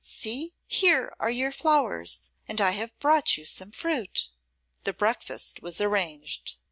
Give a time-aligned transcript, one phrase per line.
[0.03, 4.29] See, here are your flowers, and I have brought you some fruit.'
[4.83, 6.55] The breakfast was arranged.